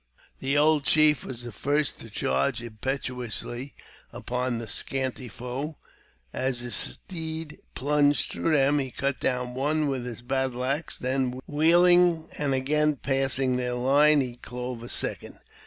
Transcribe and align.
| 0.23 0.25
The 0.39 0.57
old 0.57 0.83
chief 0.83 1.23
was 1.23 1.43
the 1.43 1.51
first 1.51 1.99
to 1.99 2.09
charge 2.09 2.63
impetuously 2.63 3.75
upon 4.11 4.59
th^ 4.59 4.67
scanty 4.67 5.27
foe; 5.27 5.77
as 6.33 6.61
his 6.61 6.73
steed 6.73 7.59
plunged 7.75 8.31
through 8.31 8.53
them, 8.53 8.79
he 8.79 8.89
cut 8.89 9.19
down 9.19 9.53
one 9.53 9.85
with 9.87 10.03
his 10.07 10.23
battle 10.23 10.63
axe; 10.65 10.97
then, 10.97 11.39
wheeling 11.45 12.27
and 12.39 12.55
again 12.55 12.95
passing 12.95 13.57
their 13.57 13.75
line, 13.75 14.21
he 14.21 14.37
clove 14.37 14.81
a 14.81 14.89
second. 14.89 15.37